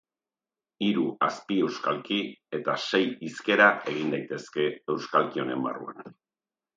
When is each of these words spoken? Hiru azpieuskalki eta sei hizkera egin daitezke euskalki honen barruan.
Hiru 0.85 1.01
azpieuskalki 1.25 2.17
eta 2.59 2.75
sei 2.87 3.05
hizkera 3.27 3.67
egin 3.93 4.09
daitezke 4.15 4.65
euskalki 4.95 5.45
honen 5.45 5.63
barruan. 5.67 6.15